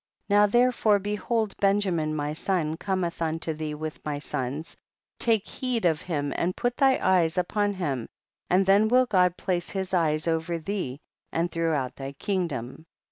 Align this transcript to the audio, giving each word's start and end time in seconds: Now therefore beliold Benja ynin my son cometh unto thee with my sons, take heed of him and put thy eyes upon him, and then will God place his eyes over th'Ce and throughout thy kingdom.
Now 0.27 0.47
therefore 0.47 0.99
beliold 0.99 1.53
Benja 1.57 1.91
ynin 1.93 2.13
my 2.15 2.33
son 2.33 2.75
cometh 2.75 3.21
unto 3.21 3.53
thee 3.53 3.75
with 3.75 4.03
my 4.03 4.17
sons, 4.17 4.75
take 5.19 5.45
heed 5.45 5.85
of 5.85 6.01
him 6.01 6.33
and 6.35 6.55
put 6.57 6.75
thy 6.77 6.97
eyes 6.97 7.37
upon 7.37 7.75
him, 7.75 8.09
and 8.49 8.65
then 8.65 8.87
will 8.87 9.05
God 9.05 9.37
place 9.37 9.69
his 9.69 9.93
eyes 9.93 10.27
over 10.27 10.57
th'Ce 10.57 10.97
and 11.31 11.51
throughout 11.51 11.97
thy 11.97 12.13
kingdom. 12.13 12.87